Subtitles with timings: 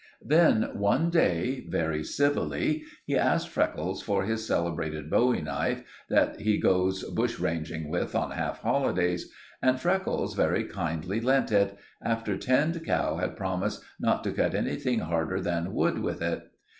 [0.25, 6.57] Then, one day, very civilly, he asked Freckles for his celebrated bowie knife, that he
[6.57, 12.83] goes bush ranging with on half holidays, and Freckles very kindly lent it, after Tinned
[12.83, 16.49] Cow had promised not to cut anything harder than wood with it.